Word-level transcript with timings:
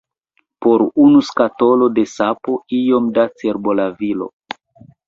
Por 0.65 0.83
unu 1.03 1.21
skatolo 1.27 1.91
da 1.99 2.07
sapo, 2.15 2.59
iom 2.81 3.13
da 3.21 3.31
cerbolavilo. 3.39 4.35